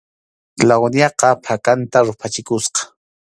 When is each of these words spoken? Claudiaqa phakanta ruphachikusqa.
Claudiaqa 0.61 1.29
phakanta 1.45 2.03
ruphachikusqa. 2.07 2.81